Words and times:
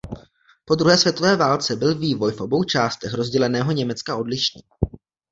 Po 0.65 0.75
druhé 0.75 0.97
světové 0.97 1.35
válce 1.35 1.75
byl 1.75 1.99
vývoj 1.99 2.31
v 2.33 2.41
obou 2.41 2.63
částech 2.63 3.13
rozděleného 3.13 3.71
Německa 3.71 4.15
odlišný. 4.15 4.61